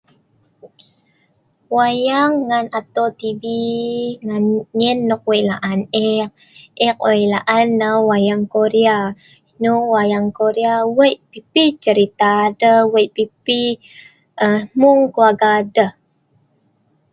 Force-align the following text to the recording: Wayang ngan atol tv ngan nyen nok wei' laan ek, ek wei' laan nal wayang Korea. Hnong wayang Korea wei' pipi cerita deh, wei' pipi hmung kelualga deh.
Wayang 1.75 2.33
ngan 2.47 2.65
atol 2.79 3.09
tv 3.21 3.43
ngan 4.27 4.43
nyen 4.79 4.97
nok 5.09 5.23
wei' 5.29 5.47
laan 5.49 5.79
ek, 6.09 6.27
ek 6.87 6.97
wei' 7.05 7.29
laan 7.33 7.67
nal 7.81 7.97
wayang 8.09 8.43
Korea. 8.53 8.97
Hnong 9.55 9.85
wayang 9.93 10.29
Korea 10.39 10.75
wei' 10.97 11.21
pipi 11.31 11.63
cerita 11.83 12.31
deh, 12.59 12.81
wei' 12.93 13.13
pipi 13.15 13.61
hmung 14.71 15.01
kelualga 15.13 15.51
deh. 15.75 15.91